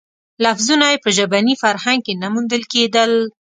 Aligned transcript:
لفظونه 0.43 0.85
یې 0.91 0.97
په 1.03 1.09
ژبني 1.17 1.55
فرهنګ 1.63 1.99
کې 2.05 2.13
نه 2.21 2.27
موندل 2.33 2.63
کېدل. 2.73 3.11